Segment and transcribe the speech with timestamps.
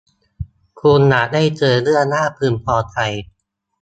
[0.81, 2.97] คุณอาจได้เจอเรื่องน่าพึงพอใจ